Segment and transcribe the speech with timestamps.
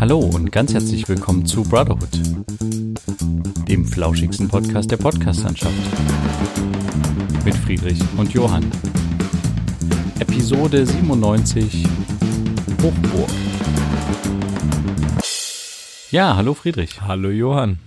[0.00, 2.08] Hallo und ganz herzlich willkommen zu Brotherhood,
[3.68, 5.74] dem flauschigsten Podcast der Podcastlandschaft.
[7.44, 8.64] Mit Friedrich und Johann.
[10.18, 11.84] Episode 97
[12.82, 13.28] Hochburg.
[16.10, 17.02] Ja, hallo Friedrich.
[17.02, 17.78] Hallo Johann.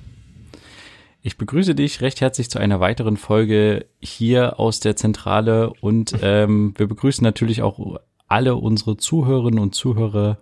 [1.24, 6.76] Ich begrüße dich recht herzlich zu einer weiteren Folge hier aus der Zentrale und ähm,
[6.78, 10.38] wir begrüßen natürlich auch alle unsere Zuhörerinnen und Zuhörer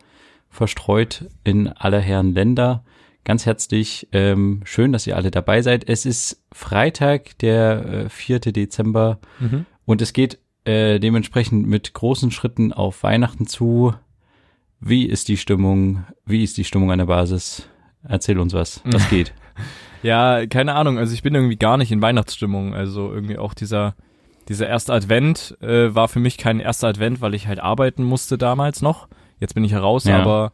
[0.52, 2.84] verstreut in aller Herren Länder.
[3.24, 5.88] Ganz herzlich ähm, schön, dass ihr alle dabei seid.
[5.88, 8.40] Es ist Freitag, der äh, 4.
[8.40, 9.66] Dezember mhm.
[9.86, 13.94] und es geht äh, dementsprechend mit großen Schritten auf Weihnachten zu.
[14.80, 16.04] Wie ist die Stimmung?
[16.26, 17.68] Wie ist die Stimmung an der Basis?
[18.04, 18.82] Erzähl uns was.
[18.86, 19.34] Was geht?
[20.04, 20.98] Ja, keine Ahnung.
[20.98, 22.74] Also ich bin irgendwie gar nicht in Weihnachtsstimmung.
[22.74, 23.96] Also irgendwie auch dieser
[24.50, 28.38] dieser erste Advent äh, war für mich kein erster Advent, weil ich halt arbeiten musste
[28.38, 29.08] damals noch.
[29.42, 30.20] Jetzt bin ich heraus, ja.
[30.20, 30.54] aber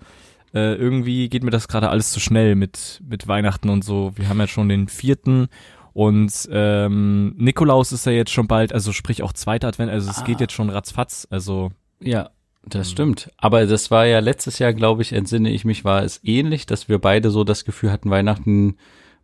[0.56, 4.14] äh, irgendwie geht mir das gerade alles zu schnell mit mit Weihnachten und so.
[4.16, 5.50] Wir haben ja schon den vierten
[5.94, 9.92] und ähm, Nikolaus ist ja jetzt schon bald, also sprich auch zweiter Advent.
[9.92, 10.24] Also es ah.
[10.24, 11.28] geht jetzt schon ratzfatz.
[11.30, 12.30] Also ja,
[12.66, 13.32] das stimmt.
[13.38, 16.90] Aber das war ja letztes Jahr, glaube ich, entsinne ich mich, war es ähnlich, dass
[16.90, 18.78] wir beide so das Gefühl hatten, Weihnachten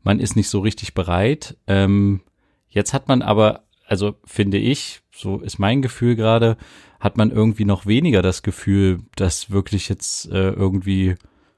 [0.04, 1.58] man ist nicht so richtig bereit.
[1.68, 2.22] Ähm,
[2.70, 6.58] jetzt hat man aber, also finde ich, so ist mein Gefühl gerade,
[7.04, 11.16] hat man irgendwie noch weniger das Gefühl, dass wirklich jetzt äh, irgendwie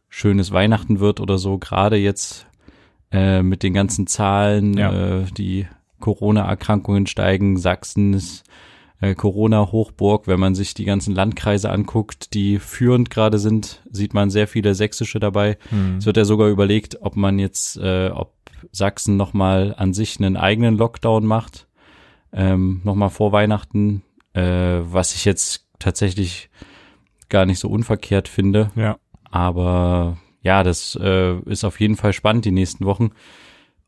[0.09, 1.59] schönes Weihnachten wird oder so.
[1.59, 2.47] Gerade jetzt
[3.11, 5.19] äh, mit den ganzen Zahlen, ja.
[5.19, 5.67] äh, die
[5.99, 7.57] Corona-Erkrankungen steigen.
[7.57, 8.43] Sachsen ist
[9.01, 10.27] äh, Corona-Hochburg.
[10.27, 14.73] Wenn man sich die ganzen Landkreise anguckt, die führend gerade sind, sieht man sehr viele
[14.73, 15.59] sächsische dabei.
[15.69, 15.97] Mhm.
[15.97, 18.33] Es wird ja sogar überlegt, ob man jetzt, äh, ob
[18.71, 21.67] Sachsen nochmal an sich einen eigenen Lockdown macht,
[22.33, 24.01] ähm, nochmal vor Weihnachten,
[24.35, 26.49] äh, was ich jetzt tatsächlich
[27.29, 28.71] gar nicht so unverkehrt finde.
[28.75, 28.97] Ja.
[29.31, 33.11] Aber ja, das äh, ist auf jeden Fall spannend die nächsten Wochen.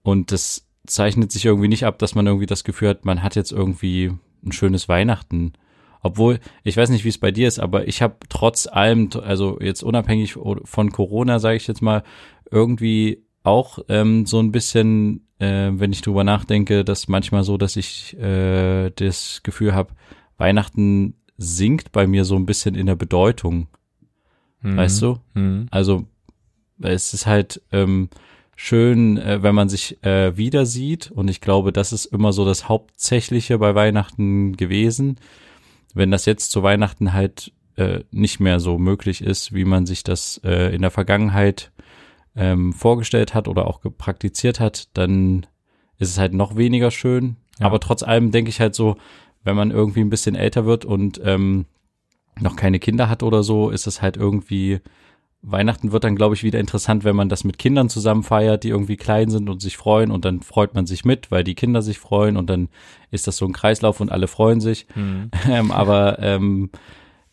[0.01, 3.35] Und das zeichnet sich irgendwie nicht ab, dass man irgendwie das Gefühl hat, man hat
[3.35, 4.11] jetzt irgendwie
[4.43, 5.53] ein schönes Weihnachten.
[6.01, 9.59] Obwohl, ich weiß nicht, wie es bei dir ist, aber ich habe trotz allem, also
[9.59, 12.03] jetzt unabhängig von Corona, sage ich jetzt mal,
[12.49, 17.75] irgendwie auch ähm, so ein bisschen, äh, wenn ich drüber nachdenke, dass manchmal so, dass
[17.75, 19.93] ich äh, das Gefühl habe,
[20.37, 23.67] Weihnachten sinkt bei mir so ein bisschen in der Bedeutung.
[24.61, 24.77] Mhm.
[24.77, 25.19] Weißt du?
[25.33, 25.67] Mhm.
[25.71, 26.05] Also
[26.79, 28.09] es ist halt ähm,
[28.55, 31.11] schön, äh, wenn man sich äh, wieder sieht.
[31.11, 35.19] Und ich glaube, das ist immer so das Hauptsächliche bei Weihnachten gewesen.
[35.93, 40.03] Wenn das jetzt zu Weihnachten halt äh, nicht mehr so möglich ist, wie man sich
[40.03, 41.71] das äh, in der Vergangenheit
[42.35, 45.45] ähm, vorgestellt hat oder auch praktiziert hat, dann
[45.97, 47.37] ist es halt noch weniger schön.
[47.59, 47.67] Ja.
[47.67, 48.97] Aber trotz allem denke ich halt so,
[49.43, 51.65] wenn man irgendwie ein bisschen älter wird und ähm,
[52.39, 54.79] noch keine Kinder hat oder so, ist es halt irgendwie
[55.41, 58.69] Weihnachten wird dann, glaube ich, wieder interessant, wenn man das mit Kindern zusammen feiert, die
[58.69, 61.81] irgendwie klein sind und sich freuen und dann freut man sich mit, weil die Kinder
[61.81, 62.69] sich freuen und dann
[63.11, 64.87] ist das so ein Kreislauf und alle freuen sich.
[64.95, 65.31] Mhm.
[65.49, 66.71] Ähm, aber ähm,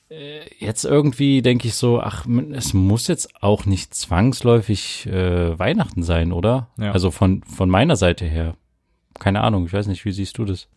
[0.09, 6.03] äh, jetzt irgendwie denke ich so, ach, es muss jetzt auch nicht zwangsläufig äh, Weihnachten
[6.03, 6.69] sein, oder?
[6.79, 6.93] Ja.
[6.93, 8.55] Also von, von meiner Seite her.
[9.19, 10.69] Keine Ahnung, ich weiß nicht, wie siehst du das?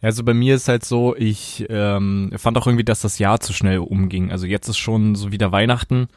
[0.00, 3.52] Also bei mir ist halt so, ich ähm, fand auch irgendwie, dass das Jahr zu
[3.52, 4.30] schnell umging.
[4.30, 6.08] Also jetzt ist schon so wieder Weihnachten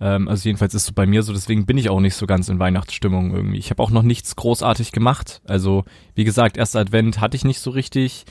[0.00, 2.48] ähm, also jedenfalls ist es bei mir so, deswegen bin ich auch nicht so ganz
[2.48, 3.58] in Weihnachtsstimmung irgendwie.
[3.58, 5.40] Ich habe auch noch nichts großartig gemacht.
[5.46, 5.84] Also
[6.14, 8.24] wie gesagt, erster Advent hatte ich nicht so richtig.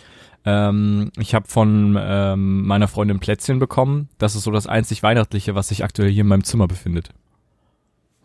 [0.46, 4.10] Ähm, ich habe von ähm, meiner Freundin Plätzchen bekommen.
[4.18, 7.10] Das ist so das einzig Weihnachtliche, was sich aktuell hier in meinem Zimmer befindet.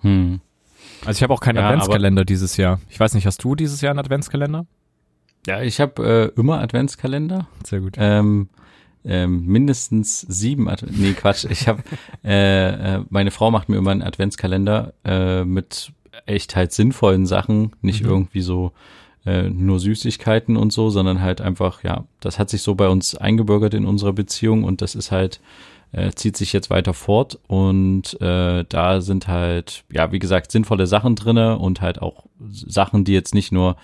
[0.02, 0.40] Hm.
[1.04, 2.80] Also ich habe auch keinen ja, Adventskalender dieses Jahr.
[2.88, 4.66] Ich weiß nicht, hast du dieses Jahr einen Adventskalender?
[5.46, 7.48] Ja, ich habe äh, immer Adventskalender.
[7.64, 7.94] Sehr gut.
[7.98, 8.48] Ähm,
[9.04, 11.82] ähm, mindestens sieben, Ad nee Quatsch, ich habe,
[12.24, 15.92] äh, äh, meine Frau macht mir immer einen Adventskalender äh, mit
[16.26, 18.10] echt halt sinnvollen Sachen, nicht mhm.
[18.10, 18.72] irgendwie so
[19.26, 23.16] äh, nur Süßigkeiten und so, sondern halt einfach, ja, das hat sich so bei uns
[23.16, 25.40] eingebürgert in unserer Beziehung und das ist halt,
[25.90, 30.86] äh, zieht sich jetzt weiter fort und äh, da sind halt, ja, wie gesagt, sinnvolle
[30.86, 33.76] Sachen drinne und halt auch Sachen, die jetzt nicht nur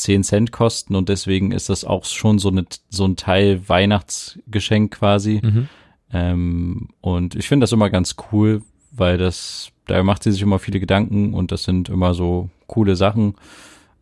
[0.00, 4.92] 10 Cent kosten und deswegen ist das auch schon so, eine, so ein Teil Weihnachtsgeschenk
[4.92, 5.40] quasi.
[5.42, 5.68] Mhm.
[6.12, 10.58] Ähm, und ich finde das immer ganz cool, weil das, da macht sie sich immer
[10.58, 13.34] viele Gedanken und das sind immer so coole Sachen.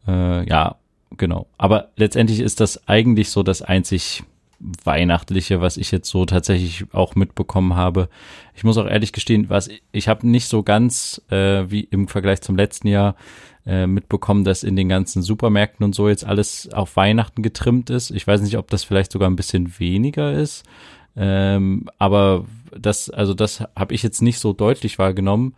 [0.07, 0.77] Äh, ja,
[1.17, 1.47] genau.
[1.59, 4.23] Aber letztendlich ist das eigentlich so das einzig
[4.61, 8.09] Weihnachtliche, was ich jetzt so tatsächlich auch mitbekommen habe.
[8.55, 12.41] Ich muss auch ehrlich gestehen, was ich habe nicht so ganz äh, wie im Vergleich
[12.41, 13.15] zum letzten Jahr
[13.67, 18.11] äh, mitbekommen, dass in den ganzen Supermärkten und so jetzt alles auf Weihnachten getrimmt ist.
[18.11, 20.65] Ich weiß nicht, ob das vielleicht sogar ein bisschen weniger ist.
[21.17, 22.45] Ähm, aber
[22.77, 25.55] das, also das habe ich jetzt nicht so deutlich wahrgenommen.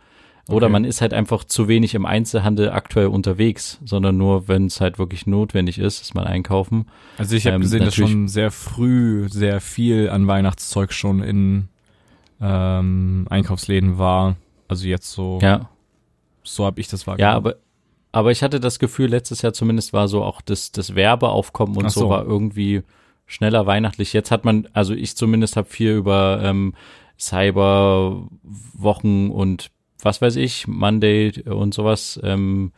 [0.49, 0.71] Oder Okay.
[0.73, 4.97] man ist halt einfach zu wenig im Einzelhandel aktuell unterwegs, sondern nur, wenn es halt
[4.99, 6.87] wirklich notwendig ist, ist man einkaufen.
[7.17, 11.67] Also ich habe Ähm, gesehen, dass schon sehr früh sehr viel an Weihnachtszeug schon in
[12.41, 14.35] ähm, Einkaufsläden war.
[14.67, 15.69] Also jetzt so, Ja,
[16.43, 17.31] so habe ich das wahrgenommen.
[17.31, 17.55] ja, aber
[18.13, 21.89] aber ich hatte das Gefühl, letztes Jahr zumindest war so auch das das Werbeaufkommen und
[21.91, 22.01] so.
[22.01, 22.09] so.
[22.09, 22.81] war irgendwie
[23.25, 24.11] schneller weihnachtlich.
[24.11, 26.73] Jetzt hat man, also ich zumindest habe viel über ähm,
[27.19, 32.71] Cyberwochen und was weiß ich, Monday und sowas, ähm,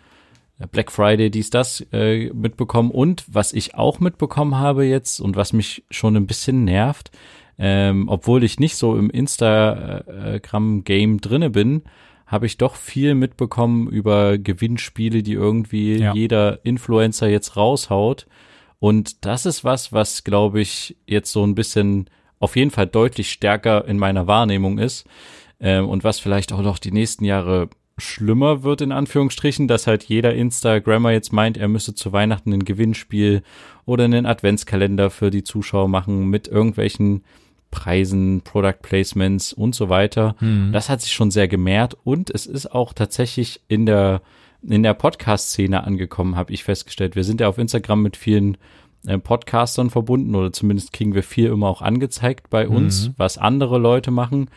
[0.71, 2.91] Black Friday, dies, das äh, mitbekommen.
[2.91, 7.11] Und was ich auch mitbekommen habe jetzt und was mich schon ein bisschen nervt,
[7.57, 11.81] ähm, obwohl ich nicht so im Instagram-Game drinne bin,
[12.25, 16.13] habe ich doch viel mitbekommen über Gewinnspiele, die irgendwie Ja.
[16.13, 18.27] jeder Influencer jetzt raushaut.
[18.79, 22.09] Und das ist was, was, glaube ich, jetzt so ein bisschen
[22.39, 25.05] auf jeden Fall deutlich stärker in meiner Wahrnehmung ist.
[25.59, 30.03] Ähm, und was vielleicht auch noch die nächsten Jahre schlimmer wird, in Anführungsstrichen, dass halt
[30.03, 33.43] jeder Instagrammer jetzt meint, er müsse zu Weihnachten ein Gewinnspiel
[33.85, 37.23] oder einen Adventskalender für die Zuschauer machen mit irgendwelchen
[37.69, 40.35] Preisen, Product Placements und so weiter.
[40.39, 40.71] Hm.
[40.73, 44.21] Das hat sich schon sehr gemehrt und es ist auch tatsächlich in der
[44.65, 47.17] in der Podcast-Szene angekommen, habe ich festgestellt.
[47.17, 48.55] Wir sind ja auf Instagram mit vielen
[49.05, 53.13] äh, Podcastern verbunden oder zumindest kriegen wir viel immer auch angezeigt bei uns, Mhm.
[53.17, 54.49] was andere Leute machen.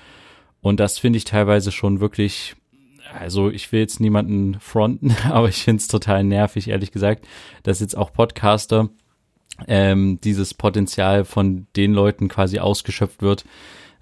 [0.61, 2.57] Und das finde ich teilweise schon wirklich,
[3.19, 7.27] also ich will jetzt niemanden fronten, aber ich finde es total nervig, ehrlich gesagt,
[7.63, 8.89] dass jetzt auch Podcaster
[9.69, 13.45] ähm, dieses Potenzial von den Leuten quasi ausgeschöpft wird,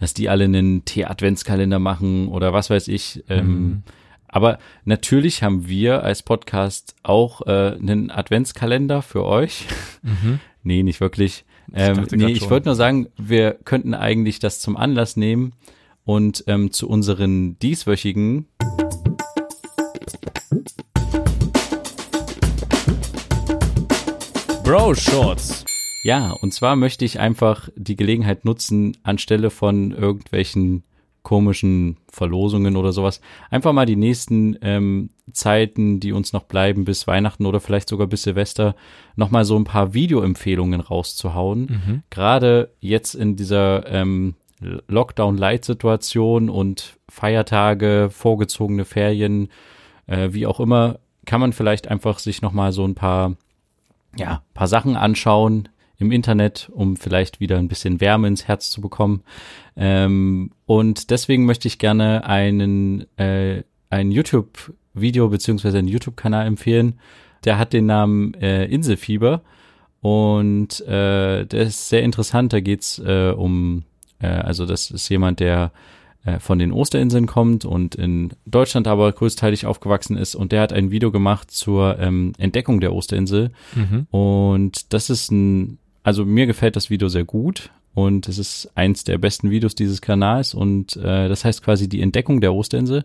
[0.00, 3.24] dass die alle einen Tee-Adventskalender machen oder was weiß ich.
[3.28, 3.82] Ähm, Mhm.
[4.26, 9.66] Aber natürlich haben wir als Podcast auch äh, einen Adventskalender für euch.
[10.02, 10.40] Mhm.
[10.64, 11.44] nee, nicht wirklich.
[11.68, 15.52] Ich Ähm, dachte nee, ich wollte nur sagen, wir könnten eigentlich das zum Anlass nehmen
[16.04, 18.46] und ähm, zu unseren dieswöchigen
[24.62, 25.64] Bro Shorts.
[26.04, 30.84] Ja, und zwar möchte ich einfach die Gelegenheit nutzen, anstelle von irgendwelchen
[31.22, 37.06] komischen Verlosungen oder sowas, einfach mal die nächsten ähm, Zeiten, die uns noch bleiben bis
[37.06, 38.76] Weihnachten oder vielleicht sogar bis Silvester,
[39.16, 41.60] nochmal so ein paar Videoempfehlungen rauszuhauen.
[41.60, 42.02] Mhm.
[42.10, 44.34] Gerade jetzt in dieser ähm,
[44.88, 49.48] Lockdown-Light-Situation und Feiertage, vorgezogene Ferien,
[50.06, 53.36] äh, wie auch immer, kann man vielleicht einfach sich nochmal so ein paar
[54.16, 55.68] ja, paar Sachen anschauen
[55.98, 59.22] im Internet, um vielleicht wieder ein bisschen Wärme ins Herz zu bekommen.
[59.76, 66.98] Ähm, und deswegen möchte ich gerne einen, äh, ein YouTube-Video beziehungsweise einen YouTube-Kanal empfehlen.
[67.44, 69.42] Der hat den Namen äh, Inselfieber
[70.00, 72.52] und äh, der ist sehr interessant.
[72.52, 73.84] Da geht's äh, um,
[74.24, 75.72] äh, also das ist jemand, der
[76.24, 80.34] äh, von den Osterinseln kommt und in Deutschland aber größteilig aufgewachsen ist.
[80.34, 83.50] Und der hat ein Video gemacht zur ähm, Entdeckung der Osterinsel.
[83.74, 84.06] Mhm.
[84.10, 87.70] und das ist ein, also mir gefällt das Video sehr gut.
[87.94, 90.52] Und es ist eins der besten Videos dieses Kanals.
[90.54, 93.04] Und äh, das heißt quasi die Entdeckung der Osterinsel.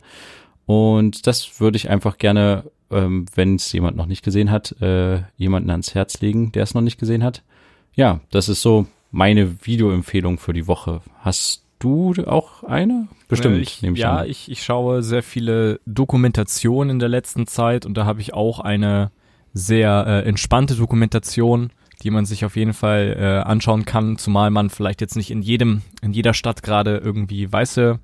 [0.66, 5.21] Und das würde ich einfach gerne, ähm, wenn es jemand noch nicht gesehen hat, äh,
[5.38, 7.44] jemanden ans Herz legen, der es noch nicht gesehen hat.
[7.94, 11.01] Ja, das ist so meine Videoempfehlung für die Woche.
[11.19, 13.07] Hast du auch eine?
[13.28, 14.30] Bestimmt, Äh, ich, nehme ich ja, an.
[14.30, 18.59] ich, ich schaue sehr viele Dokumentationen in der letzten Zeit und da habe ich auch
[18.59, 19.11] eine
[19.54, 21.71] sehr äh, entspannte Dokumentation,
[22.04, 25.42] die man sich auf jeden Fall äh, anschauen kann, zumal man vielleicht jetzt nicht in
[25.42, 27.99] jedem, in jeder Stadt gerade irgendwie weiße,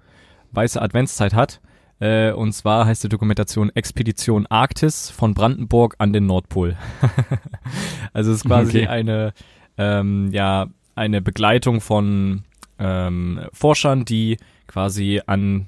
[0.52, 1.62] weiße Adventszeit hat.
[2.00, 6.76] Äh, und zwar heißt die Dokumentation Expedition Arktis von Brandenburg an den Nordpol.
[8.14, 8.88] also es ist quasi Okay.
[8.88, 9.34] eine,
[9.78, 12.44] ähm, ja, eine Begleitung von
[12.80, 14.38] ähm, Forschern, die
[14.68, 15.68] quasi an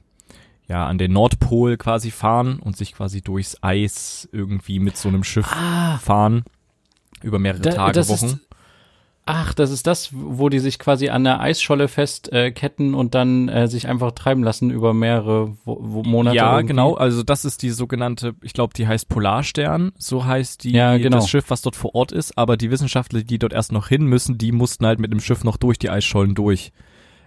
[0.67, 5.23] ja an den Nordpol quasi fahren und sich quasi durchs Eis irgendwie mit so einem
[5.23, 6.43] Schiff Ah, fahren
[7.23, 8.25] über mehrere Da- Tage, Wochen.
[8.25, 8.39] ist-
[9.27, 13.49] ach, das ist das, wo die sich quasi an der Eisscholle festketten äh, und dann
[13.49, 16.35] äh, sich einfach treiben lassen über mehrere Wo Wo Monate.
[16.37, 16.67] ja, irgendwie.
[16.73, 16.95] genau.
[16.95, 19.91] Also das ist die sogenannte, ich glaube, die heißt Polarstern.
[19.97, 21.17] So heißt die Ja, genau.
[21.17, 22.37] das Schiff, was dort vor Ort ist.
[22.37, 25.43] Aber die Wissenschaftler, die dort erst noch hin müssen, die mussten halt mit dem Schiff
[25.43, 26.71] noch durch die Eisschollen durch.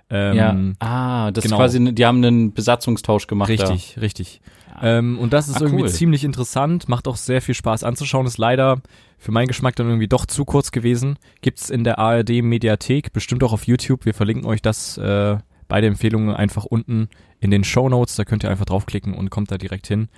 [0.08, 1.56] Ähm, Ja, ah, das genau.
[1.56, 3.48] ist quasi, die haben einen Besatzungstausch gemacht.
[3.50, 4.40] Richtig, richtig.
[4.82, 5.90] Ähm, und das ist Ah, irgendwie cool.
[5.90, 8.80] ziemlich interessant, macht auch sehr viel Spaß anzuschauen, ist leider
[9.18, 11.18] für meinen Geschmack dann irgendwie doch zu kurz gewesen.
[11.42, 14.06] Gibt's in der ARD Mediathek, bestimmt auch auf YouTube.
[14.06, 15.36] Wir verlinken euch das äh,
[15.68, 17.08] beide Empfehlungen einfach unten
[17.40, 18.16] in den Show Notes.
[18.16, 20.08] Da könnt ihr einfach draufklicken und kommt da direkt hin.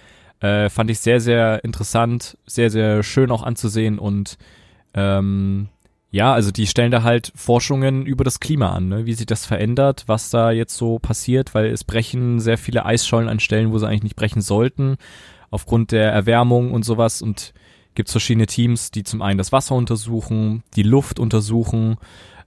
[0.41, 4.39] Äh, fand ich sehr, sehr interessant, sehr, sehr schön auch anzusehen und
[4.95, 5.69] ähm,
[6.13, 9.07] Ja, also die stellen da halt Forschungen über das Klima an, ne?
[9.07, 13.31] wie sich das verändert, was da jetzt so passiert, weil es brechen sehr viele Eisschollen
[13.31, 14.99] an Stellen, wo sie eigentlich nicht brechen sollten,
[15.51, 17.23] aufgrund der Erwärmung und sowas.
[17.23, 17.55] Und
[17.95, 21.97] gibt's verschiedene Teams, die zum einen das Wasser untersuchen, die Luft untersuchen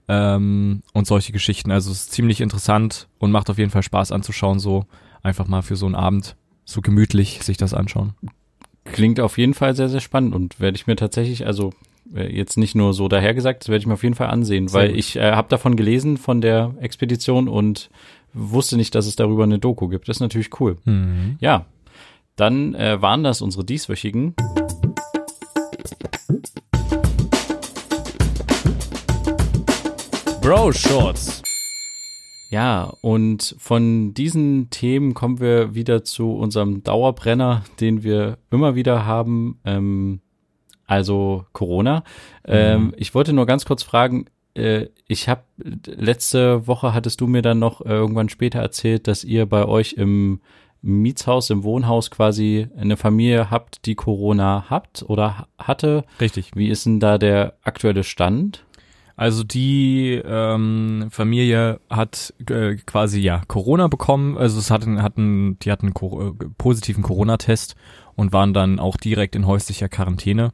[0.06, 1.72] ähm, und solche Geschichten.
[1.72, 4.86] Also es ist ziemlich interessant und macht auf jeden Fall Spaß anzuschauen, so
[5.24, 8.14] einfach mal für so einen Abend so gemütlich sich das anschauen.
[8.84, 11.72] Klingt auf jeden Fall sehr, sehr spannend und werde ich mir tatsächlich, also
[12.14, 14.88] jetzt nicht nur so dahergesagt, das werde ich mir auf jeden Fall ansehen, Sehr weil
[14.90, 14.98] gut.
[14.98, 17.90] ich äh, habe davon gelesen von der Expedition und
[18.32, 20.08] wusste nicht, dass es darüber eine Doku gibt.
[20.08, 20.76] Das ist natürlich cool.
[20.84, 21.36] Mhm.
[21.40, 21.66] Ja,
[22.36, 24.34] dann äh, waren das unsere dieswöchigen.
[30.42, 31.42] Bro Shorts.
[32.50, 39.04] Ja, und von diesen Themen kommen wir wieder zu unserem Dauerbrenner, den wir immer wieder
[39.04, 39.58] haben.
[39.64, 40.20] Ähm,
[40.86, 42.04] also Corona.
[42.44, 42.94] Ähm, mhm.
[42.96, 45.42] ich wollte nur ganz kurz fragen, äh, ich habe
[45.86, 49.94] letzte Woche hattest du mir dann noch äh, irgendwann später erzählt, dass ihr bei euch
[49.94, 50.40] im
[50.82, 56.04] Mietshaus, im Wohnhaus quasi eine Familie habt, die Corona habt oder hatte.
[56.20, 56.52] Richtig.
[56.54, 58.64] Wie ist denn da der aktuelle Stand?
[59.16, 65.72] Also die ähm, Familie hat äh, quasi ja Corona bekommen, also es hatten hatten die
[65.72, 67.76] hatten einen äh, positiven Corona-Test
[68.16, 70.50] und waren dann auch direkt in häuslicher Quarantäne.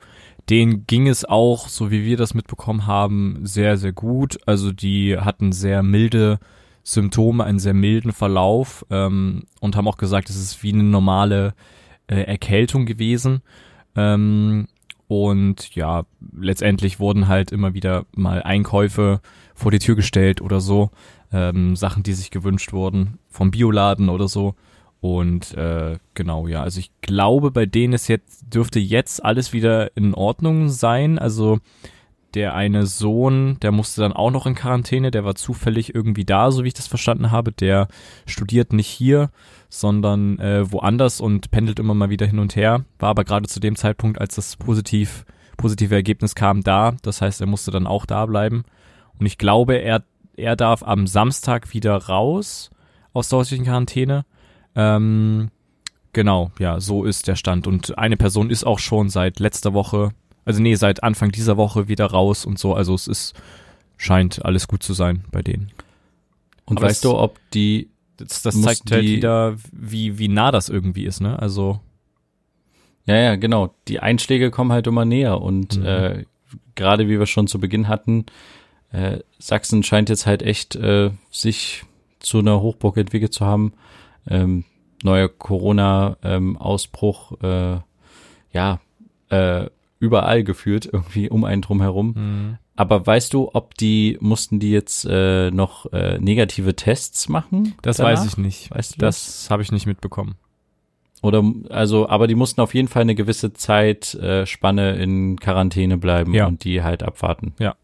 [0.50, 4.38] Den ging es auch, so wie wir das mitbekommen haben, sehr sehr gut.
[4.46, 6.38] Also die hatten sehr milde
[6.82, 11.54] Symptome, einen sehr milden Verlauf ähm, und haben auch gesagt, es ist wie eine normale
[12.08, 13.42] äh, Erkältung gewesen.
[13.94, 14.66] Ähm,
[15.06, 16.04] und ja,
[16.36, 19.20] letztendlich wurden halt immer wieder mal Einkäufe
[19.54, 20.90] vor die Tür gestellt oder so.
[21.32, 24.54] Ähm, Sachen, die sich gewünscht wurden vom Bioladen oder so.
[25.02, 29.96] Und äh, genau, ja, also ich glaube, bei denen ist jetzt, dürfte jetzt alles wieder
[29.96, 31.18] in Ordnung sein.
[31.18, 31.58] Also
[32.34, 36.52] der eine Sohn, der musste dann auch noch in Quarantäne, der war zufällig irgendwie da,
[36.52, 37.50] so wie ich das verstanden habe.
[37.50, 37.88] Der
[38.26, 39.30] studiert nicht hier,
[39.68, 42.84] sondern äh, woanders und pendelt immer mal wieder hin und her.
[43.00, 45.24] War aber gerade zu dem Zeitpunkt, als das positiv,
[45.56, 46.94] positive Ergebnis kam, da.
[47.02, 48.62] Das heißt, er musste dann auch da bleiben.
[49.18, 50.04] Und ich glaube, er,
[50.36, 52.70] er darf am Samstag wieder raus
[53.12, 54.24] aus der häuslichen Quarantäne.
[54.74, 55.50] Ähm,
[56.12, 57.66] genau, ja, so ist der Stand.
[57.66, 60.12] Und eine Person ist auch schon seit letzter Woche
[60.44, 62.74] also nee, seit Anfang dieser Woche wieder raus und so.
[62.74, 63.34] Also es ist,
[63.96, 65.70] scheint alles gut zu sein bei denen.
[66.64, 67.88] Und Aber weißt du, ob die.
[68.16, 71.38] Das, das zeigt halt wieder, wie, wie nah das irgendwie ist, ne?
[71.38, 71.80] Also.
[73.04, 73.74] Ja, ja, genau.
[73.88, 75.86] Die Einschläge kommen halt immer näher und mhm.
[75.86, 76.24] äh,
[76.76, 78.26] gerade wie wir schon zu Beginn hatten,
[78.92, 81.84] äh, Sachsen scheint jetzt halt echt äh, sich
[82.20, 83.72] zu einer Hochburg entwickelt zu haben.
[84.28, 84.64] Ähm,
[85.02, 88.80] neuer Corona-Ausbruch, ähm, äh, ja,
[89.30, 92.14] äh, überall geführt, irgendwie um einen drum herum.
[92.16, 92.58] Mhm.
[92.74, 97.74] Aber weißt du, ob die, mussten die jetzt äh, noch äh, negative Tests machen?
[97.82, 98.12] Das danach?
[98.12, 98.70] weiß ich nicht.
[98.70, 99.50] Weißt du das?
[99.50, 100.36] Habe ich nicht mitbekommen.
[101.22, 106.34] Oder also, aber die mussten auf jeden Fall eine gewisse Zeitspanne äh, in Quarantäne bleiben
[106.34, 106.46] ja.
[106.46, 107.54] und die halt abwarten.
[107.60, 107.76] Ja.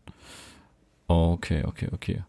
[1.07, 2.23] Okay, okay, okay.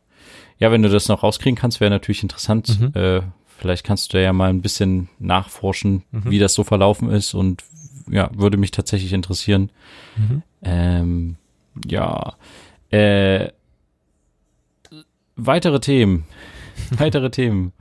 [0.59, 2.79] Ja, wenn du das noch rauskriegen kannst, wäre natürlich interessant.
[2.79, 2.91] Mhm.
[2.93, 3.21] Äh,
[3.59, 6.29] vielleicht kannst du ja mal ein bisschen nachforschen, mhm.
[6.29, 7.63] wie das so verlaufen ist und
[8.09, 9.71] ja, würde mich tatsächlich interessieren.
[10.15, 10.43] Mhm.
[10.63, 11.35] Ähm,
[11.85, 12.35] ja.
[12.89, 13.49] Äh,
[15.35, 16.25] weitere Themen.
[16.91, 17.73] weitere Themen.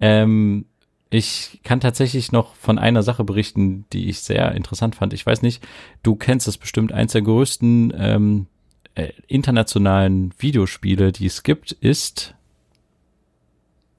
[0.00, 0.66] Ähm,
[1.10, 5.12] ich kann tatsächlich noch von einer Sache berichten, die ich sehr interessant fand.
[5.12, 5.66] Ich weiß nicht,
[6.04, 8.46] du kennst es bestimmt, eins der größten ähm,
[8.94, 12.34] äh, internationalen Videospiele, die es gibt, ist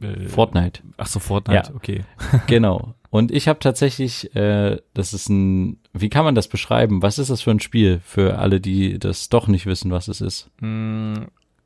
[0.01, 0.81] äh, Fortnite.
[0.98, 1.75] Ach so, Fortnite, ja.
[1.75, 2.03] okay.
[2.48, 2.96] genau.
[3.10, 7.01] Und ich habe tatsächlich, äh, das ist ein, wie kann man das beschreiben?
[7.01, 10.22] Was ist das für ein Spiel für alle, die das doch nicht wissen, was es
[10.22, 10.50] ist?
[10.62, 11.15] Mm,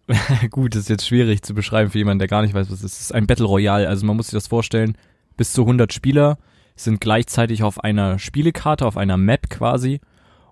[0.49, 2.83] gut, das ist jetzt schwierig zu beschreiben für jemanden, der gar nicht weiß, was es
[2.83, 2.93] ist.
[2.93, 3.87] Es ist ein Battle Royale.
[3.87, 4.97] Also man muss sich das vorstellen,
[5.37, 6.39] bis zu 100 Spieler
[6.75, 10.01] sind gleichzeitig auf einer Spielekarte, auf einer Map quasi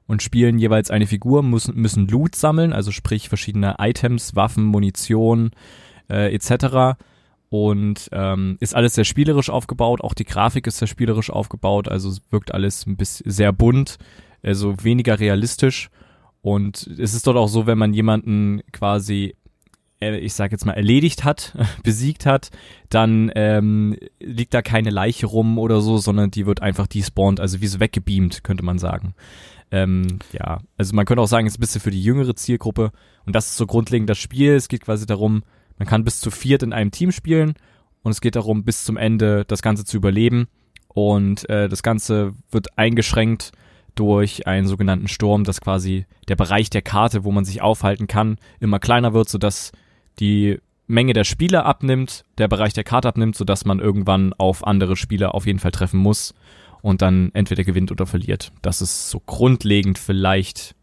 [0.06, 5.52] und spielen jeweils eine Figur, müssen, müssen Loot sammeln, also sprich verschiedene Items, Waffen, Munition
[6.08, 6.98] äh, etc
[7.54, 10.02] und ähm, ist alles sehr spielerisch aufgebaut.
[10.02, 14.00] Auch die Grafik ist sehr spielerisch aufgebaut, also wirkt alles ein bisschen sehr bunt,
[14.42, 15.92] also weniger realistisch.
[16.42, 19.36] Und es ist dort auch so, wenn man jemanden quasi,
[20.02, 22.50] äh, ich sag jetzt mal, erledigt hat, besiegt hat,
[22.90, 27.62] dann ähm, liegt da keine Leiche rum oder so, sondern die wird einfach despawned, also
[27.62, 29.14] wie so weggebeamt, könnte man sagen.
[29.70, 32.92] Ähm, ja, also man könnte auch sagen, es ist ein bisschen für die jüngere Zielgruppe.
[33.28, 34.56] Und das ist so grundlegend das Spiel.
[34.56, 35.44] Es geht quasi darum,
[35.78, 37.56] man kann bis zu viert in einem Team spielen
[38.04, 40.48] und es geht darum, bis zum Ende das Ganze zu überleben.
[40.90, 43.52] Und äh, das Ganze wird eingeschränkt
[43.96, 48.38] durch einen sogenannten Sturm, dass quasi der Bereich der Karte, wo man sich aufhalten kann,
[48.60, 49.72] immer kleiner wird, sodass
[50.20, 54.96] die Menge der Spieler abnimmt, der Bereich der Karte abnimmt, sodass man irgendwann auf andere
[54.96, 56.34] Spieler auf jeden Fall treffen muss
[56.82, 58.52] und dann entweder gewinnt oder verliert.
[58.62, 60.76] Das ist so grundlegend vielleicht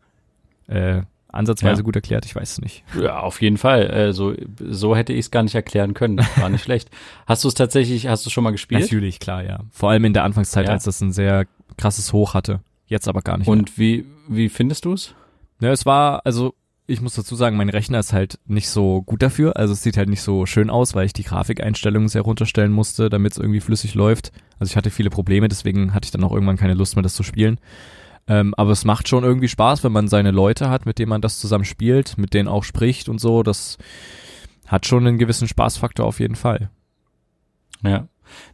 [0.67, 1.85] äh, ansatzweise ja.
[1.85, 2.85] gut erklärt, ich weiß es nicht.
[3.01, 3.91] Ja, auf jeden Fall.
[3.91, 6.19] Äh, so, hätte ich es gar nicht erklären können.
[6.37, 6.91] War nicht schlecht.
[7.27, 8.83] Hast du es tatsächlich, hast du schon mal gespielt?
[8.83, 9.61] Natürlich, klar, ja.
[9.71, 10.73] Vor allem in der Anfangszeit, ja.
[10.73, 11.47] als das ein sehr
[11.77, 12.61] krasses Hoch hatte.
[12.87, 13.49] Jetzt aber gar nicht.
[13.49, 13.87] Und mehr.
[13.87, 15.15] wie, wie findest du es?
[15.61, 16.55] Ja, es war, also
[16.91, 19.57] ich muss dazu sagen, mein Rechner ist halt nicht so gut dafür.
[19.57, 23.09] Also es sieht halt nicht so schön aus, weil ich die Grafikeinstellungen sehr runterstellen musste,
[23.09, 24.33] damit es irgendwie flüssig läuft.
[24.59, 27.15] Also ich hatte viele Probleme, deswegen hatte ich dann auch irgendwann keine Lust mehr, das
[27.15, 27.61] zu spielen.
[28.31, 31.21] Ähm, aber es macht schon irgendwie Spaß, wenn man seine Leute hat, mit denen man
[31.21, 33.43] das zusammen spielt, mit denen auch spricht und so.
[33.43, 33.77] Das
[34.69, 36.71] hat schon einen gewissen Spaßfaktor auf jeden Fall.
[37.83, 38.07] Ja.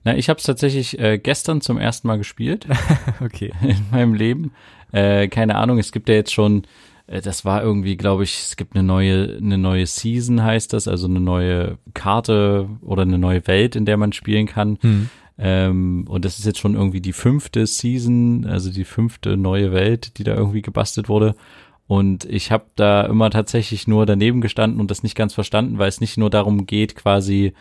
[0.03, 2.67] Na, ich habe es tatsächlich äh, gestern zum ersten Mal gespielt.
[3.21, 3.53] okay.
[3.63, 4.53] In meinem Leben.
[4.93, 6.63] Äh, keine Ahnung, es gibt ja jetzt schon,
[7.07, 10.89] äh, das war irgendwie, glaube ich, es gibt eine neue, eine neue Season, heißt das,
[10.89, 14.79] also eine neue Karte oder eine neue Welt, in der man spielen kann.
[14.81, 15.11] Hm.
[15.39, 20.19] Ähm, und das ist jetzt schon irgendwie die fünfte Season, also die fünfte neue Welt,
[20.19, 21.35] die da irgendwie gebastelt wurde.
[21.87, 25.89] Und ich habe da immer tatsächlich nur daneben gestanden und das nicht ganz verstanden, weil
[25.89, 27.53] es nicht nur darum geht, quasi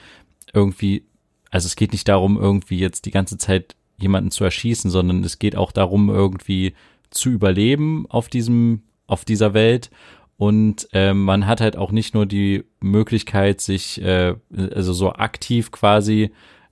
[0.53, 1.05] irgendwie,
[1.51, 5.37] also es geht nicht darum, irgendwie jetzt die ganze Zeit jemanden zu erschießen, sondern es
[5.37, 6.73] geht auch darum, irgendwie
[7.11, 9.91] zu überleben auf diesem, auf dieser Welt.
[10.37, 14.35] Und äh, man hat halt auch nicht nur die Möglichkeit, sich äh,
[14.73, 16.31] also so aktiv quasi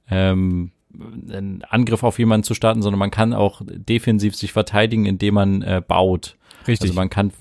[0.10, 5.36] ähm, einen Angriff auf jemanden zu starten, sondern man kann auch defensiv sich verteidigen, indem
[5.36, 6.38] man äh, baut.
[6.68, 6.90] Richtig.
[6.90, 7.32] Also man kann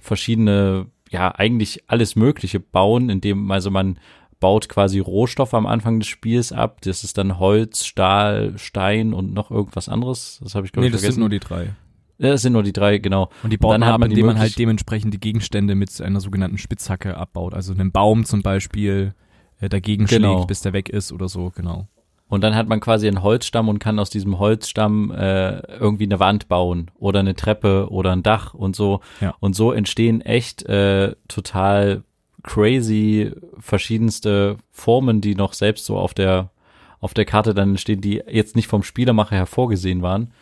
[0.00, 3.98] verschiedene, ja, eigentlich alles Mögliche bauen, indem, also man
[4.40, 6.80] baut quasi Rohstoffe am Anfang des Spiels ab.
[6.82, 10.40] Das ist dann Holz, Stahl, Stein und noch irgendwas anderes.
[10.42, 11.20] Das habe ich glaube nee, ich vergessen.
[11.20, 11.74] Nee, das sind nur die drei.
[12.18, 13.30] Ja, das sind nur die drei, genau.
[13.42, 16.20] Und die baut und dann man ab, indem man halt dementsprechend die Gegenstände mit einer
[16.20, 17.54] sogenannten Spitzhacke abbaut.
[17.54, 19.14] Also einen Baum zum Beispiel
[19.60, 20.34] äh, dagegen genau.
[20.34, 21.88] schlägt, bis der weg ist oder so, genau.
[22.34, 26.18] Und dann hat man quasi einen Holzstamm und kann aus diesem Holzstamm äh, irgendwie eine
[26.18, 29.02] Wand bauen oder eine Treppe oder ein Dach und so.
[29.20, 29.36] Ja.
[29.38, 32.02] Und so entstehen echt äh, total
[32.42, 36.50] crazy verschiedenste Formen, die noch selbst so auf der
[36.98, 40.32] auf der Karte dann entstehen, die jetzt nicht vom Spielermacher hervorgesehen waren.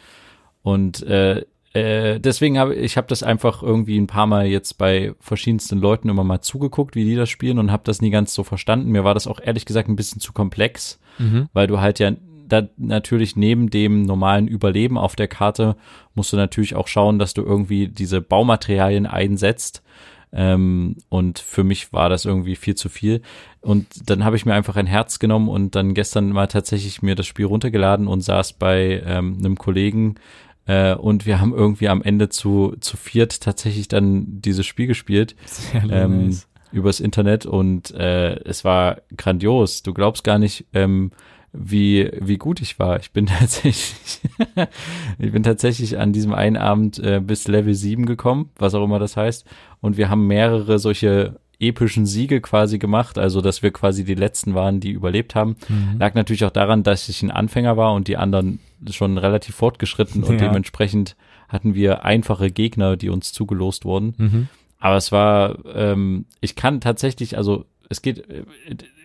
[0.62, 5.14] Und äh, äh, deswegen habe ich habe das einfach irgendwie ein paar Mal jetzt bei
[5.20, 8.44] verschiedensten Leuten immer mal zugeguckt, wie die das spielen und habe das nie ganz so
[8.44, 8.90] verstanden.
[8.90, 11.48] Mir war das auch ehrlich gesagt ein bisschen zu komplex, mhm.
[11.52, 12.12] weil du halt ja
[12.46, 15.76] da natürlich neben dem normalen Überleben auf der Karte
[16.14, 19.82] musst du natürlich auch schauen, dass du irgendwie diese Baumaterialien einsetzt.
[20.34, 23.22] Ähm, und für mich war das irgendwie viel zu viel.
[23.60, 27.14] Und dann habe ich mir einfach ein Herz genommen und dann gestern mal tatsächlich mir
[27.14, 30.16] das Spiel runtergeladen und saß bei ähm, einem Kollegen
[30.66, 35.34] äh, und wir haben irgendwie am Ende zu, zu viert tatsächlich dann dieses Spiel gespielt.
[35.46, 36.48] Sehr ähm, nice.
[36.70, 39.82] Übers Internet und äh, es war grandios.
[39.82, 41.10] Du glaubst gar nicht, ähm,
[41.52, 42.98] wie, wie gut ich war.
[42.98, 43.94] Ich bin tatsächlich,
[45.18, 48.98] ich bin tatsächlich an diesem einen Abend äh, bis Level 7 gekommen, was auch immer
[48.98, 49.44] das heißt.
[49.80, 54.54] Und wir haben mehrere solche epischen Siege quasi gemacht, also dass wir quasi die letzten
[54.54, 55.56] waren, die überlebt haben.
[55.68, 55.98] Mhm.
[55.98, 58.58] Lag natürlich auch daran, dass ich ein Anfänger war und die anderen
[58.90, 60.48] schon relativ fortgeschritten und ja.
[60.48, 61.16] dementsprechend
[61.48, 64.14] hatten wir einfache Gegner, die uns zugelost wurden.
[64.16, 64.48] Mhm.
[64.78, 68.44] Aber es war, ähm, ich kann tatsächlich, also es geht, äh,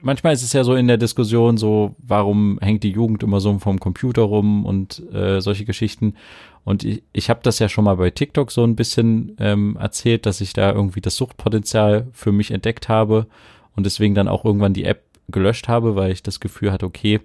[0.01, 3.57] manchmal ist es ja so in der Diskussion so, warum hängt die Jugend immer so
[3.59, 6.15] vom Computer rum und äh, solche Geschichten.
[6.63, 10.25] Und ich, ich habe das ja schon mal bei TikTok so ein bisschen ähm, erzählt,
[10.25, 13.27] dass ich da irgendwie das Suchtpotenzial für mich entdeckt habe
[13.75, 17.19] und deswegen dann auch irgendwann die App gelöscht habe, weil ich das Gefühl hatte, okay,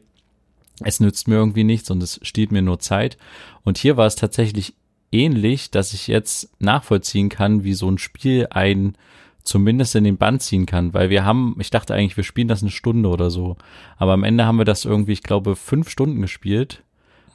[0.85, 3.17] es nützt mir irgendwie nichts und es steht mir nur Zeit.
[3.65, 4.75] Und hier war es tatsächlich
[5.13, 8.97] ähnlich, dass ich jetzt nachvollziehen kann, wie so ein Spiel ein
[9.45, 12.63] zumindest in den Band ziehen kann, weil wir haben, ich dachte eigentlich, wir spielen das
[12.63, 13.57] eine Stunde oder so,
[13.97, 16.83] aber am Ende haben wir das irgendwie, ich glaube, fünf Stunden gespielt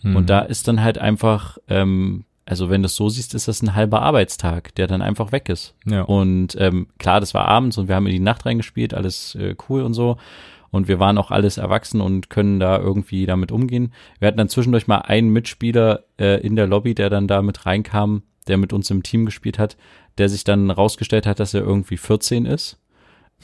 [0.03, 0.15] mhm.
[0.15, 3.61] und da ist dann halt einfach, ähm, also wenn du es so siehst, ist das
[3.61, 5.75] ein halber Arbeitstag, der dann einfach weg ist.
[5.85, 6.03] Ja.
[6.03, 9.55] Und ähm, klar, das war abends und wir haben in die Nacht reingespielt, alles äh,
[9.67, 10.17] cool und so.
[10.69, 13.93] Und wir waren auch alles erwachsen und können da irgendwie damit umgehen.
[14.19, 17.65] Wir hatten dann zwischendurch mal einen Mitspieler äh, in der Lobby, der dann da mit
[17.65, 19.77] reinkam, der mit uns im Team gespielt hat,
[20.17, 22.77] der sich dann rausgestellt hat, dass er irgendwie 14 ist,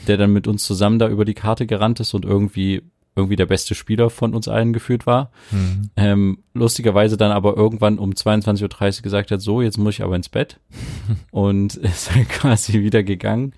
[0.08, 2.82] der dann mit uns zusammen da über die Karte gerannt ist und irgendwie
[3.16, 5.32] irgendwie der beste Spieler von uns allen gefühlt war.
[5.52, 5.90] Mhm.
[5.96, 8.64] Ähm, lustigerweise dann aber irgendwann um 22.30
[8.98, 10.60] Uhr gesagt hat, so, jetzt muss ich aber ins Bett.
[11.32, 13.54] und ist dann quasi wieder gegangen.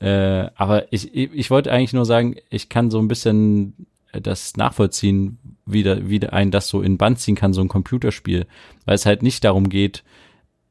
[0.00, 5.38] Äh, aber ich, ich wollte eigentlich nur sagen, ich kann so ein bisschen das nachvollziehen,
[5.66, 8.46] wie, da, wie ein das so in Band ziehen kann, so ein Computerspiel.
[8.86, 10.04] Weil es halt nicht darum geht,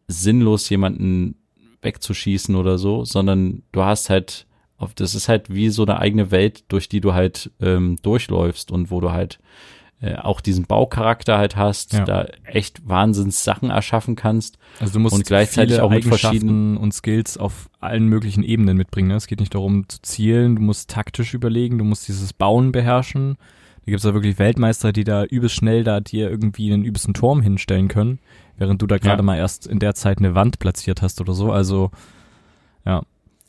[0.08, 1.36] sinnlos jemanden
[1.86, 4.46] wegzuschießen oder so, sondern du hast halt,
[4.78, 8.72] auf, das ist halt wie so eine eigene Welt, durch die du halt ähm, durchläufst
[8.72, 9.40] und wo du halt
[10.02, 12.04] äh, auch diesen Baucharakter halt hast, ja.
[12.04, 14.58] da echt Wahnsinns Sachen erschaffen kannst.
[14.82, 19.08] Also du musst und gleichzeitig auch mit verschiedenen und Skills auf allen möglichen Ebenen mitbringen.
[19.08, 19.16] Ne?
[19.16, 23.38] Es geht nicht darum zu zielen, du musst taktisch überlegen, du musst dieses Bauen beherrschen.
[23.86, 27.14] Da gibt es ja wirklich Weltmeister, die da übelst schnell da dir irgendwie einen übelsten
[27.14, 28.20] Turm hinstellen können,
[28.58, 29.24] während du da gerade ja.
[29.24, 31.52] mal erst in der Zeit eine Wand platziert hast oder so.
[31.52, 31.92] Also
[32.86, 33.04] ja.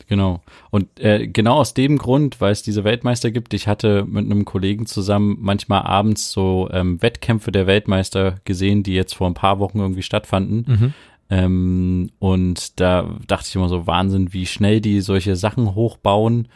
[0.07, 0.41] Genau.
[0.71, 4.45] Und äh, genau aus dem Grund, weil es diese Weltmeister gibt, ich hatte mit einem
[4.45, 9.59] Kollegen zusammen manchmal abends so ähm, Wettkämpfe der Weltmeister gesehen, die jetzt vor ein paar
[9.59, 10.65] Wochen irgendwie stattfanden.
[10.65, 10.93] Mhm.
[11.29, 16.47] Ähm, und da dachte ich immer so, Wahnsinn, wie schnell die solche Sachen hochbauen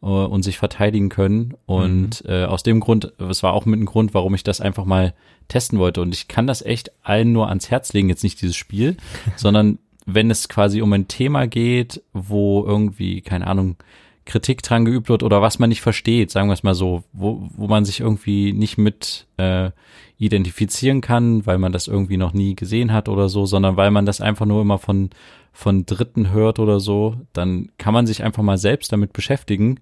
[0.00, 1.54] und sich verteidigen können.
[1.66, 2.30] Und mhm.
[2.30, 5.14] äh, aus dem Grund, es war auch mit einem Grund, warum ich das einfach mal
[5.48, 6.00] testen wollte.
[6.00, 8.96] Und ich kann das echt allen nur ans Herz legen, jetzt nicht dieses Spiel,
[9.36, 13.76] sondern wenn es quasi um ein Thema geht, wo irgendwie, keine Ahnung,
[14.24, 17.48] Kritik dran geübt wird oder was man nicht versteht, sagen wir es mal so, wo,
[17.56, 19.70] wo man sich irgendwie nicht mit äh,
[20.18, 24.06] identifizieren kann, weil man das irgendwie noch nie gesehen hat oder so, sondern weil man
[24.06, 25.10] das einfach nur immer von,
[25.52, 29.80] von Dritten hört oder so, dann kann man sich einfach mal selbst damit beschäftigen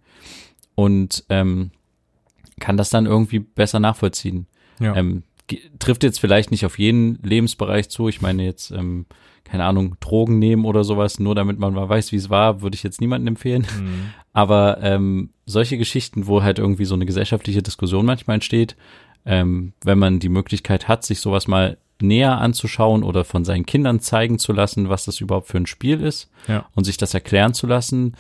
[0.75, 1.71] und ähm,
[2.61, 4.47] kann das dann irgendwie besser nachvollziehen.
[4.81, 4.97] Ja.
[4.97, 5.23] Ähm,
[5.79, 8.09] trifft jetzt vielleicht nicht auf jeden Lebensbereich zu.
[8.09, 9.07] Ich meine jetzt ähm,
[9.49, 12.75] keine Ahnung, Drogen nehmen oder sowas, nur damit man mal weiß, wie es war, würde
[12.75, 13.67] ich jetzt niemandem empfehlen.
[13.81, 14.11] Mhm.
[14.33, 18.77] Aber ähm, solche Geschichten, wo halt irgendwie so eine gesellschaftliche Diskussion manchmal entsteht,
[19.25, 24.01] ähm, wenn man die Möglichkeit hat, sich sowas mal näher anzuschauen oder von seinen Kindern
[24.01, 26.67] zeigen zu lassen, was das überhaupt für ein Spiel ist ja.
[26.75, 28.15] und sich das erklären zu lassen,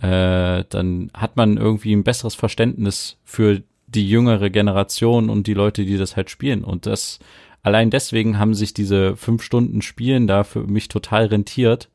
[0.00, 5.84] äh, dann hat man irgendwie ein besseres Verständnis für die jüngere Generation und die Leute,
[5.84, 6.64] die das halt spielen.
[6.64, 7.18] Und das
[7.62, 11.88] allein deswegen haben sich diese fünf Stunden Spielen da für mich total rentiert,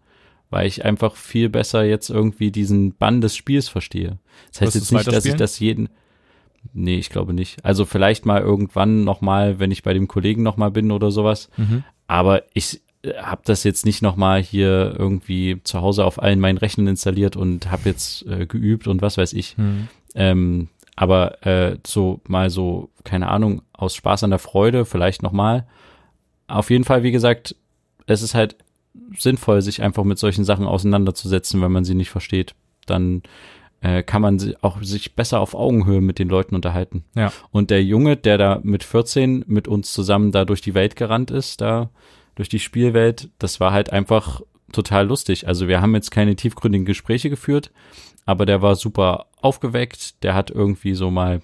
[0.49, 4.17] weil ich einfach viel besser jetzt irgendwie diesen Bann des Spiels verstehe.
[4.51, 5.89] Das heißt jetzt nicht, dass ich das jeden,
[6.73, 7.63] nee, ich glaube nicht.
[7.63, 11.49] Also vielleicht mal irgendwann nochmal, wenn ich bei dem Kollegen nochmal bin oder sowas.
[11.57, 11.83] Mhm.
[12.07, 16.57] Aber ich äh, habe das jetzt nicht nochmal hier irgendwie zu Hause auf allen meinen
[16.57, 19.57] Rechnern installiert und habe jetzt äh, geübt und was weiß ich.
[19.57, 19.87] Mhm.
[20.15, 25.65] Ähm, aber äh, so mal so, keine Ahnung, aus Spaß an der Freude, vielleicht nochmal.
[26.47, 27.55] Auf jeden Fall, wie gesagt,
[28.07, 28.55] es ist halt
[29.17, 32.55] sinnvoll, sich einfach mit solchen Sachen auseinanderzusetzen, wenn man sie nicht versteht.
[32.85, 33.23] Dann
[33.81, 37.03] äh, kann man auch sich besser auf Augenhöhe mit den Leuten unterhalten.
[37.15, 37.33] Ja.
[37.51, 41.31] Und der Junge, der da mit 14 mit uns zusammen da durch die Welt gerannt
[41.31, 41.89] ist, da
[42.35, 44.41] durch die Spielwelt, das war halt einfach
[44.71, 45.47] total lustig.
[45.47, 47.71] Also wir haben jetzt keine tiefgründigen Gespräche geführt,
[48.25, 51.41] aber der war super aufgeweckt, der hat irgendwie so mal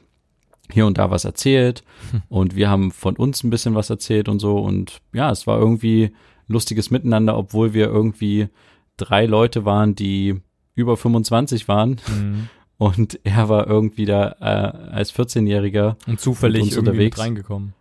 [0.72, 2.22] hier und da was erzählt hm.
[2.30, 5.58] und wir haben von uns ein bisschen was erzählt und so und ja, es war
[5.58, 6.14] irgendwie
[6.48, 8.50] lustiges Miteinander, obwohl wir irgendwie
[8.98, 10.42] drei Leute waren, die
[10.78, 12.50] über 25 waren mhm.
[12.78, 17.74] und er war irgendwie da äh, als 14-Jähriger und zufällig unterwegs reingekommen.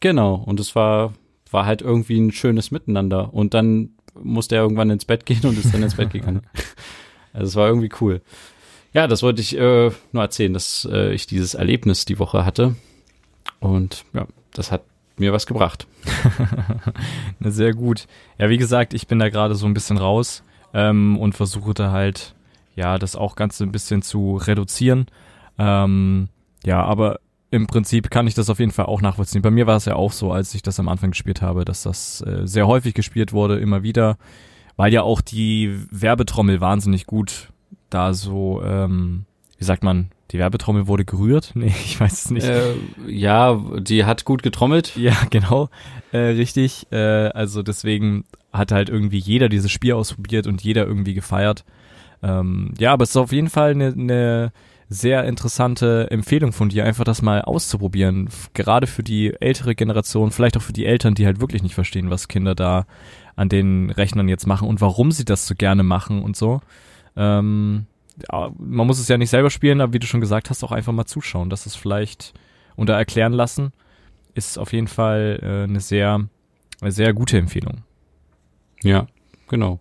[0.00, 1.14] Genau und es war
[1.50, 5.58] war halt irgendwie ein schönes Miteinander und dann musste er irgendwann ins Bett gehen und
[5.58, 6.42] ist dann ins Bett gegangen.
[7.34, 8.20] Also es war irgendwie cool.
[8.92, 12.74] Ja, das wollte ich äh, nur erzählen, dass äh, ich dieses Erlebnis die Woche hatte.
[13.58, 14.82] Und ja, das hat
[15.16, 15.86] mir was gebracht.
[17.40, 18.06] Sehr gut.
[18.38, 20.42] Ja, wie gesagt, ich bin da gerade so ein bisschen raus
[20.74, 22.34] ähm, und versuche da halt,
[22.74, 25.06] ja, das auch Ganze ein bisschen zu reduzieren.
[25.58, 26.28] Ähm,
[26.64, 29.42] ja, aber im Prinzip kann ich das auf jeden Fall auch nachvollziehen.
[29.42, 31.82] Bei mir war es ja auch so, als ich das am Anfang gespielt habe, dass
[31.82, 34.16] das äh, sehr häufig gespielt wurde, immer wieder,
[34.76, 37.50] weil ja auch die Werbetrommel wahnsinnig gut
[37.90, 39.26] da so, ähm,
[39.58, 41.52] wie sagt man, die Werbetrommel wurde gerührt?
[41.54, 42.46] Nee, ich weiß es nicht.
[42.46, 42.74] Äh,
[43.06, 44.96] ja, die hat gut getrommelt.
[44.96, 45.68] Ja, genau.
[46.10, 46.86] Äh, richtig.
[46.90, 51.64] Äh, also deswegen hat halt irgendwie jeder dieses Spiel ausprobiert und jeder irgendwie gefeiert.
[52.22, 54.52] Ähm, ja, aber es ist auf jeden Fall eine, eine
[54.88, 58.28] sehr interessante Empfehlung von dir, einfach das mal auszuprobieren.
[58.54, 62.10] Gerade für die ältere Generation, vielleicht auch für die Eltern, die halt wirklich nicht verstehen,
[62.10, 62.86] was Kinder da
[63.34, 66.60] an den Rechnern jetzt machen und warum sie das so gerne machen und so.
[67.16, 67.86] Ähm,
[68.30, 70.72] ja, man muss es ja nicht selber spielen, aber wie du schon gesagt hast, auch
[70.72, 71.48] einfach mal zuschauen.
[71.48, 72.34] Das ist vielleicht
[72.76, 73.72] oder erklären lassen,
[74.34, 76.28] ist auf jeden Fall äh, eine sehr,
[76.80, 77.82] eine sehr gute Empfehlung.
[78.82, 79.06] Ja,
[79.48, 79.80] genau.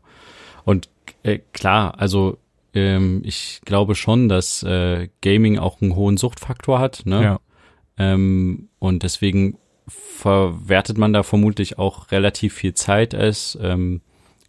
[0.64, 0.90] Und
[1.24, 2.38] äh, klar, also
[2.74, 7.04] ähm, ich glaube schon, dass äh, Gaming auch einen hohen Suchtfaktor hat.
[7.06, 7.24] Ne?
[7.24, 7.40] Ja.
[7.98, 14.02] Ähm, und deswegen verwertet man da vermutlich auch relativ viel Zeit als ähm,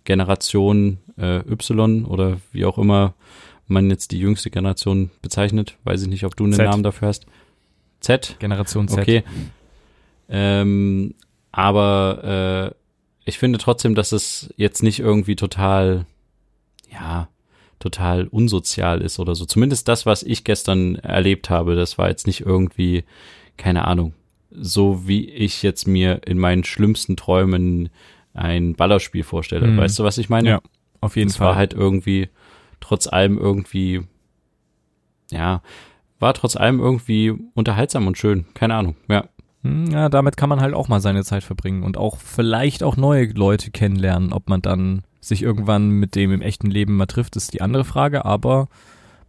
[0.05, 3.15] Generation äh, Y oder wie auch immer
[3.67, 5.79] man jetzt die jüngste Generation bezeichnet.
[5.85, 6.67] Weiß ich nicht, ob du einen Z.
[6.67, 7.27] Namen dafür hast.
[8.01, 8.37] Z?
[8.39, 9.01] Generation Z.
[9.01, 9.25] Okay.
[10.29, 11.15] Ähm,
[11.51, 12.75] aber
[13.25, 16.07] ich finde trotzdem, dass es jetzt nicht irgendwie total,
[16.91, 17.29] ja,
[17.79, 19.45] total unsozial ist oder so.
[19.45, 23.05] Zumindest das, was ich gestern erlebt habe, das war jetzt nicht irgendwie,
[23.57, 24.15] keine Ahnung,
[24.51, 27.89] so wie ich jetzt mir in meinen schlimmsten Träumen
[28.35, 29.67] ein Ballerspiel vorstelle.
[29.67, 29.77] Mhm.
[29.79, 30.49] Weißt du, was ich meine?
[30.49, 30.61] Ja,
[31.01, 31.49] auf jeden es Fall.
[31.49, 32.29] war halt irgendwie
[32.81, 34.03] trotz allem irgendwie,
[35.31, 35.63] ja,
[36.19, 38.47] war trotz allem irgendwie unterhaltsam und schön.
[38.55, 39.25] Keine Ahnung, ja.
[39.63, 42.97] Hm, ja, damit kann man halt auch mal seine Zeit verbringen und auch vielleicht auch
[42.97, 44.33] neue Leute kennenlernen.
[44.33, 47.85] Ob man dann sich irgendwann mit dem im echten Leben mal trifft, ist die andere
[47.85, 48.69] Frage, aber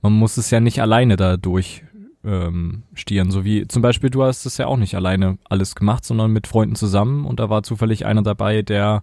[0.02, 1.84] man muss es ja nicht alleine da durch
[2.26, 3.32] ähm, stieren.
[3.32, 6.48] So wie zum Beispiel, du hast es ja auch nicht alleine alles gemacht, sondern mit
[6.48, 9.02] Freunden zusammen und da war zufällig einer dabei, der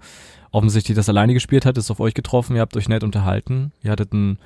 [0.50, 3.92] offensichtlich das alleine gespielt hat, ist auf euch getroffen, ihr habt euch nett unterhalten, ihr
[3.92, 4.38] hattet einen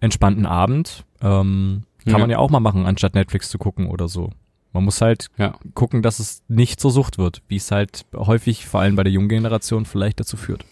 [0.00, 1.04] entspannten Abend.
[1.20, 2.18] Ähm, kann ja.
[2.18, 4.30] man ja auch mal machen, anstatt Netflix zu gucken oder so.
[4.72, 5.54] Man muss halt ja.
[5.74, 9.12] gucken, dass es nicht zur Sucht wird, wie es halt häufig, vor allem bei der
[9.12, 10.64] jungen Generation, vielleicht dazu führt.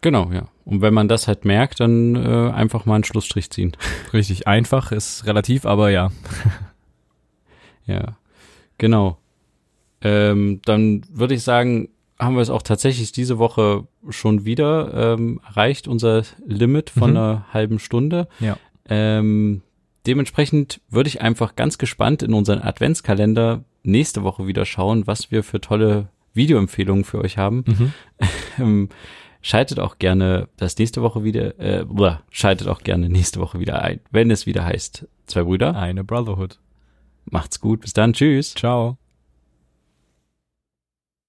[0.00, 0.48] Genau, ja.
[0.64, 3.72] Und wenn man das halt merkt, dann äh, einfach mal einen Schlussstrich ziehen.
[4.12, 6.10] Richtig einfach, ist relativ, aber ja.
[7.86, 8.16] ja,
[8.78, 9.18] genau.
[10.00, 11.88] Ähm, dann würde ich sagen,
[12.18, 17.16] haben wir es auch tatsächlich diese Woche schon wieder ähm, erreicht, unser Limit von mhm.
[17.16, 18.28] einer halben Stunde.
[18.40, 18.56] Ja.
[18.88, 19.62] Ähm,
[20.06, 25.42] dementsprechend würde ich einfach ganz gespannt in unseren Adventskalender nächste Woche wieder schauen, was wir
[25.42, 27.64] für tolle Videoempfehlungen für euch haben.
[27.66, 27.92] Mhm.
[28.58, 28.90] Ähm,
[29.44, 31.84] Schaltet auch gerne das nächste Woche wieder, äh,
[32.30, 35.76] schaltet auch gerne nächste Woche wieder ein, wenn es wieder heißt, zwei Brüder.
[35.76, 36.60] Eine Brotherhood.
[37.24, 38.54] Macht's gut, bis dann, tschüss.
[38.54, 39.01] Ciao.